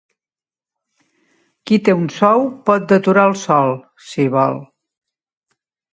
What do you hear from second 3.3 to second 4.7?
el sol, si vol.